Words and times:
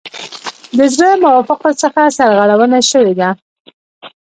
د 0.77 0.79
زړو 0.95 1.09
موافقو 1.25 1.69
څخه 1.81 2.01
سرغړونه 2.17 2.79
شوې 2.91 3.13
ده. 3.19 3.29